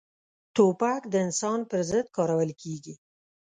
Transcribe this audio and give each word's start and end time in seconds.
توپک 0.55 1.01
د 1.09 1.13
انسان 1.25 1.59
پر 1.69 1.81
ضد 1.89 2.05
کارول 2.17 2.51
کېږي. 2.61 2.93